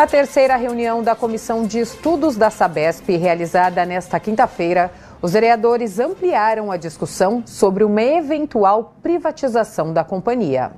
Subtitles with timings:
[0.00, 6.70] A terceira reunião da Comissão de Estudos da Sabesp, realizada nesta quinta-feira, os vereadores ampliaram
[6.70, 10.70] a discussão sobre uma eventual privatização da companhia.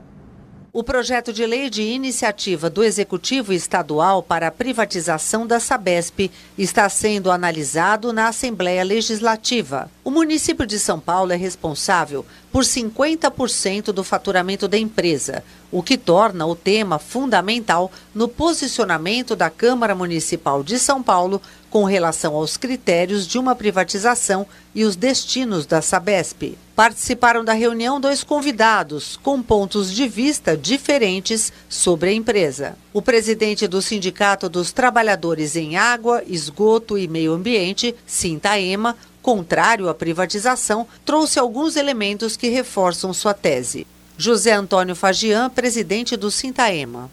[0.72, 6.88] O projeto de lei de iniciativa do Executivo Estadual para a privatização da Sabesp está
[6.88, 9.90] sendo analisado na Assembleia Legislativa.
[10.04, 15.42] O município de São Paulo é responsável por 50% do faturamento da empresa,
[15.72, 21.82] o que torna o tema fundamental no posicionamento da Câmara Municipal de São Paulo com
[21.82, 26.56] relação aos critérios de uma privatização e os destinos da Sabesp.
[26.80, 32.74] Participaram da reunião dois convidados com pontos de vista diferentes sobre a empresa.
[32.90, 39.94] O presidente do Sindicato dos Trabalhadores em Água, Esgoto e Meio Ambiente, Sintaema, contrário à
[39.94, 43.86] privatização, trouxe alguns elementos que reforçam sua tese.
[44.16, 47.10] José Antônio Fagian, presidente do Sintaema.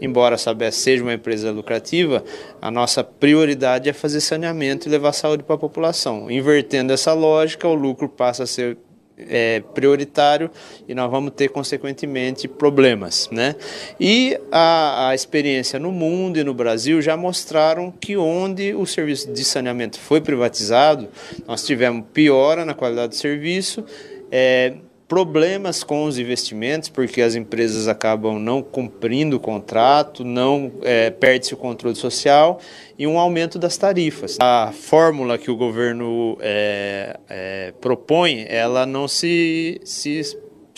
[0.00, 2.22] Embora a Sabesp seja uma empresa lucrativa,
[2.60, 6.30] a nossa prioridade é fazer saneamento e levar saúde para a população.
[6.30, 8.78] Invertendo essa lógica, o lucro passa a ser
[9.18, 10.50] é, prioritário
[10.88, 13.28] e nós vamos ter, consequentemente, problemas.
[13.30, 13.54] Né?
[13.98, 19.32] E a, a experiência no mundo e no Brasil já mostraram que onde o serviço
[19.32, 21.08] de saneamento foi privatizado,
[21.46, 23.84] nós tivemos piora na qualidade do serviço,
[24.30, 24.74] é,
[25.12, 31.52] problemas com os investimentos, porque as empresas acabam não cumprindo o contrato, não é, perde-se
[31.52, 32.58] o controle social
[32.98, 34.38] e um aumento das tarifas.
[34.40, 40.22] A fórmula que o governo é, é, propõe, ela não se, se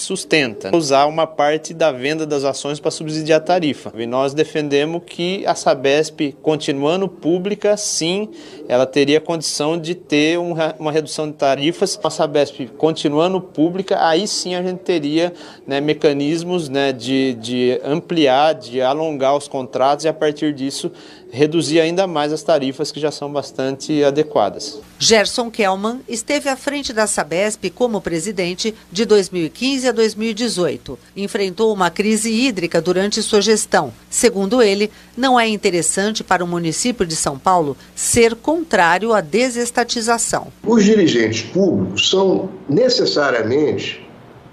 [0.04, 0.74] sustenta.
[0.74, 3.92] Usar uma parte da venda das ações para subsidiar a tarifa.
[3.96, 8.28] E nós defendemos que a Sabesp, continuando pública, sim,
[8.68, 11.98] ela teria condição de ter uma redução de tarifas.
[12.02, 15.32] A Sabesp continuando pública, aí sim a gente teria
[15.66, 20.92] né, mecanismos né, de, de ampliar, de alongar os contratos e a partir disso
[21.34, 24.78] reduzir ainda mais as tarifas que já são bastante adequadas.
[24.98, 30.98] Gerson Kelman esteve à frente da Sabesp como presidente de 2015 a 2018.
[31.16, 33.92] Enfrentou uma crise hídrica durante sua gestão.
[34.10, 40.48] Segundo ele, não é interessante para o município de São Paulo ser contrário à desestatização.
[40.62, 44.06] Os dirigentes públicos são necessariamente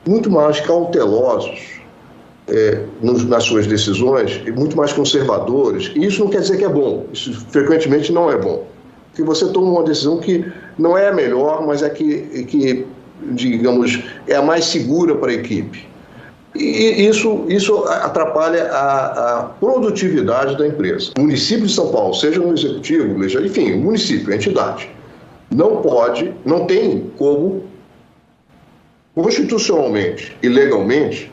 [0.07, 1.81] muito mais cautelosos
[2.47, 5.91] é, nas suas decisões, muito mais conservadores.
[5.96, 8.68] E isso não quer dizer que é bom, isso frequentemente não é bom.
[9.09, 10.46] Porque você toma uma decisão que
[10.78, 12.85] não é a melhor, mas é que, que
[13.31, 15.87] digamos, é a mais segura para a equipe.
[16.53, 21.11] E isso, isso atrapalha a, a, produtividade da empresa.
[21.17, 24.89] O município de São Paulo, seja no executivo, enfim, o município, a entidade,
[25.49, 27.63] não pode, não tem como,
[29.15, 31.31] constitucionalmente e legalmente,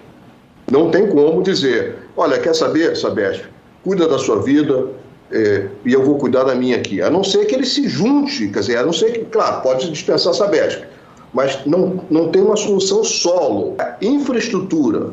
[0.71, 3.44] não tem como dizer, olha, quer saber, Sabesp,
[3.82, 4.87] cuida da sua vida
[5.32, 7.03] é, e eu vou cuidar da minha aqui.
[7.03, 9.91] A não ser que ele se junte, quer dizer, a não ser que, claro, pode
[9.91, 10.84] dispensar a Sabesp,
[11.33, 13.75] mas não, não tem uma solução solo.
[13.78, 15.12] A infraestrutura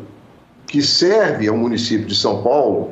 [0.68, 2.92] que serve ao município de São Paulo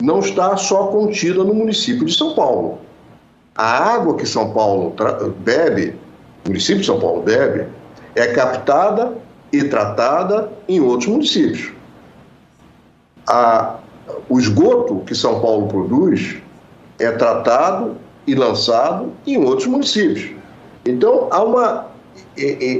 [0.00, 2.78] não está só contida no município de São Paulo.
[3.54, 4.94] A água que São Paulo
[5.38, 5.96] bebe,
[6.44, 7.66] o município de São Paulo bebe,
[8.14, 9.16] é captada
[9.52, 11.72] e tratada em outros municípios
[13.28, 13.76] a,
[14.28, 16.38] o esgoto que São Paulo produz
[16.98, 17.96] é tratado
[18.26, 20.30] e lançado em outros municípios.
[20.84, 21.86] Então, há uma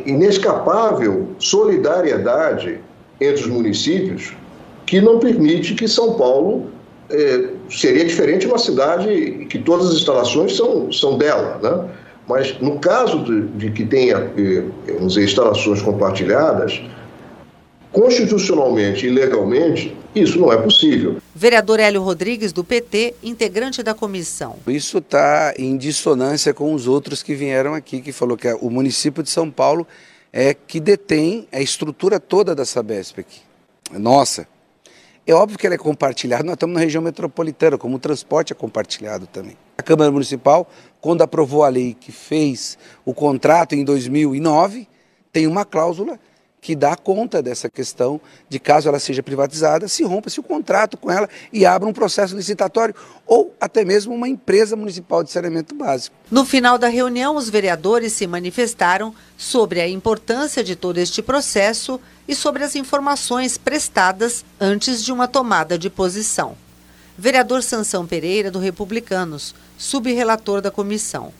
[0.06, 2.80] inescapável solidariedade
[3.20, 4.32] entre os municípios
[4.86, 6.66] que não permite que São Paulo
[7.10, 11.88] é, seria diferente uma cidade que todas as instalações são, são dela, né?
[12.28, 16.82] Mas no caso de, de que tenha, é, vamos dizer, instalações compartilhadas,
[17.90, 21.18] constitucionalmente e legalmente, isso não é possível.
[21.34, 24.56] Vereador Hélio Rodrigues, do PT, integrante da comissão.
[24.66, 29.22] Isso está em dissonância com os outros que vieram aqui, que falou que o município
[29.22, 29.86] de São Paulo
[30.32, 33.40] é que detém a estrutura toda da Sabesp aqui.
[33.92, 34.46] Nossa.
[35.26, 38.56] É óbvio que ela é compartilhada, nós estamos na região metropolitana, como o transporte é
[38.56, 39.58] compartilhado também.
[39.76, 40.66] A Câmara Municipal,
[41.02, 44.88] quando aprovou a lei que fez o contrato em 2009,
[45.30, 46.18] tem uma cláusula
[46.60, 51.10] que dá conta dessa questão de caso ela seja privatizada, se rompa-se o contrato com
[51.10, 52.94] ela e abra um processo licitatório
[53.26, 56.16] ou até mesmo uma empresa municipal de saneamento básico.
[56.30, 62.00] No final da reunião, os vereadores se manifestaram sobre a importância de todo este processo
[62.26, 66.56] e sobre as informações prestadas antes de uma tomada de posição.
[67.16, 71.32] Vereador Sansão Pereira, do Republicanos, subrelator da comissão.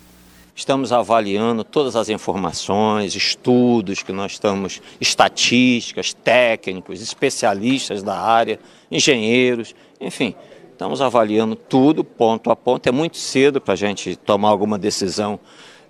[0.58, 8.58] Estamos avaliando todas as informações, estudos que nós estamos, estatísticas, técnicos, especialistas da área,
[8.90, 10.34] engenheiros, enfim,
[10.72, 12.88] Estamos avaliando tudo, ponto a ponto.
[12.88, 15.40] É muito cedo para a gente tomar alguma decisão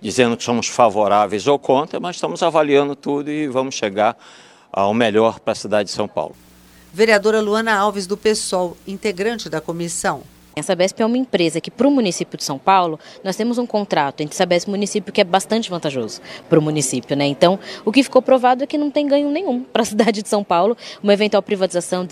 [0.01, 4.17] dizendo que somos favoráveis ou contra, mas estamos avaliando tudo e vamos chegar
[4.71, 6.35] ao melhor para a cidade de São Paulo.
[6.91, 10.23] Vereadora Luana Alves, do PSOL, integrante da comissão.
[10.59, 13.65] A Sabesp é uma empresa que, para o município de São Paulo, nós temos um
[13.65, 17.15] contrato entre Sabesp e município que é bastante vantajoso para o município.
[17.15, 17.25] Né?
[17.27, 20.29] Então, o que ficou provado é que não tem ganho nenhum para a cidade de
[20.29, 22.05] São Paulo, uma eventual privatização,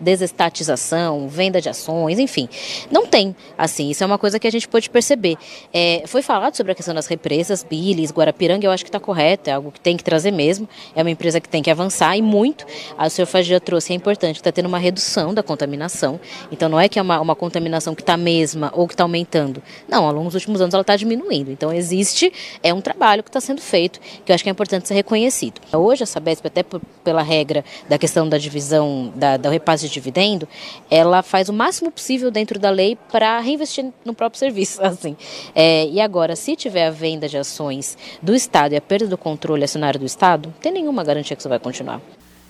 [0.00, 2.48] desestatização, venda de ações, enfim.
[2.90, 5.36] Não tem, assim, isso é uma coisa que a gente pôde perceber.
[5.72, 9.50] É, foi falado sobre a questão das represas, Bilis, Guarapiranga, eu acho que está correto,
[9.50, 12.22] é algo que tem que trazer mesmo, é uma empresa que tem que avançar e
[12.22, 12.64] muito.
[12.96, 16.20] A senhor Fagia trouxe, é importante, está tendo uma redução da contaminação,
[16.50, 19.04] então não é que é uma, uma contaminação contaminação que está mesma ou que está
[19.04, 19.62] aumentando.
[19.88, 21.50] Não, ao longo dos últimos anos ela está diminuindo.
[21.50, 22.32] Então existe,
[22.62, 25.60] é um trabalho que está sendo feito, que eu acho que é importante ser reconhecido.
[25.72, 29.92] Hoje a Sabesp, até por, pela regra da questão da divisão, da, da repasse de
[29.92, 30.46] dividendo,
[30.90, 34.82] ela faz o máximo possível dentro da lei para reinvestir no próprio serviço.
[34.84, 35.16] Assim.
[35.54, 39.16] É, e agora, se tiver a venda de ações do Estado e a perda do
[39.16, 42.00] controle acionário do Estado, não tem nenhuma garantia que isso vai continuar.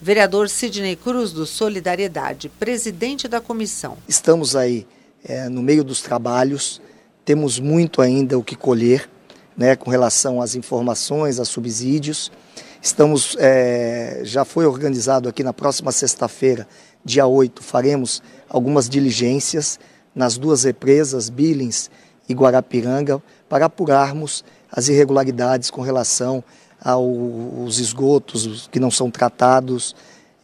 [0.00, 3.96] Vereador Sidney Cruz, do Solidariedade, presidente da comissão.
[4.08, 4.84] Estamos aí
[5.24, 6.80] é, no meio dos trabalhos,
[7.24, 9.08] temos muito ainda o que colher
[9.56, 12.32] né, com relação às informações, a subsídios.
[12.80, 16.66] Estamos, é, já foi organizado aqui na próxima sexta-feira,
[17.04, 19.78] dia 8, faremos algumas diligências
[20.14, 21.90] nas duas represas, Billings
[22.28, 26.42] e Guarapiranga, para apurarmos as irregularidades com relação
[26.80, 29.94] aos esgotos que não são tratados,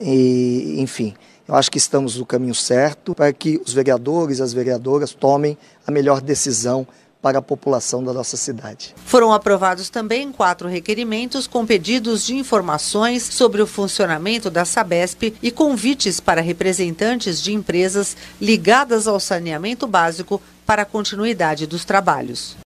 [0.01, 1.15] e, enfim.
[1.49, 5.57] Eu acho que estamos no caminho certo para que os vereadores e as vereadoras tomem
[5.87, 6.87] a melhor decisão
[7.23, 8.95] para a população da nossa cidade.
[9.07, 15.51] Foram aprovados também quatro requerimentos com pedidos de informações sobre o funcionamento da Sabesp e
[15.51, 22.59] convites para representantes de empresas ligadas ao saneamento básico para a continuidade dos trabalhos.